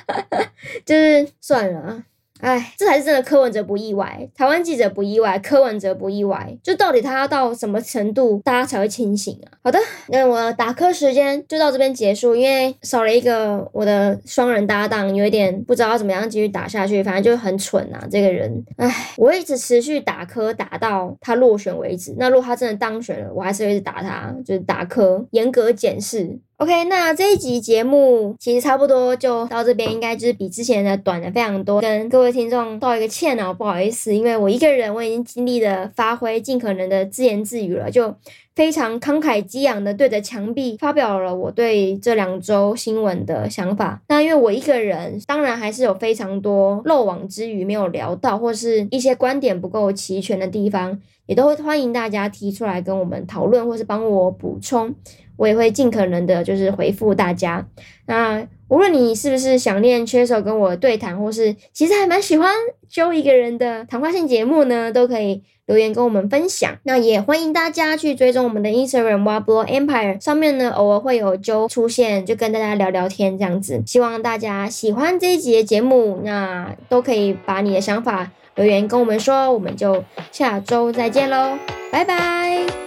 [0.86, 2.04] 就是算了。”
[2.46, 3.26] 哎，这才是真的。
[3.26, 6.56] 柯文哲不意外，台湾记者不意外，柯文哲不意外。
[6.62, 9.58] 就到底他要到什么程度，大家才会清醒啊？
[9.64, 9.80] 好的，
[10.10, 17.02] 那我打柯时间就到这边结束，因为少了一个我的双人搭档，有一点不知道怎么样继续打下去。
[17.02, 18.64] 反正就很蠢啊，这个人。
[18.78, 22.14] 哎，我一直持续打柯，打到他落选为止。
[22.20, 26.38] 那如果他真的当选了，我还是会一直打他，就是打柯，严格检视。
[26.58, 38.16] OK，那这一集节目其实差不多就到这边，应该就是比之前的短了非常多，跟各位听众道一个歉哦，不好意思，因为我一个人我已经尽力的发挥，尽可能的自言自语了，就
[38.56, 44.02] 非常慷慨激昂的对着墙壁发表了我对这两周新闻的想法。
[44.08, 54.96] 那因为我一个人，当然还是有非常多漏网之鱼没有聊到，或是一些观点不够齐全的地方，也都会欢迎大家提出来跟我们讨论，或是帮我补充。
[55.38, 57.66] 我也会尽可能的，就是回复大家。
[58.08, 62.52] 那无论你是不是想念缺手跟我对谈，或是其实还蛮喜欢
[62.90, 66.76] 揪一个人的谈话性节目呢，都可以留言跟我们分享。
[66.84, 73.84] 那也欢迎大家去追踪我们的 Instagram Wablo Empire，上面呢偶尔会有揪出现，就跟大家聊聊天这样子。
[73.86, 79.52] 希望大家喜欢这一集的节目，那都可以把你的想法留言跟我们说。
[79.52, 81.58] 我们就下周再见喽，
[81.92, 82.85] 拜拜。